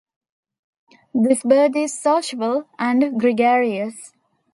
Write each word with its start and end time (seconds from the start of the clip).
This 1.13 1.43
bird 1.43 1.75
is 1.75 1.93
sociable 2.01 2.67
and 2.79 3.19
gregarious. 3.21 4.13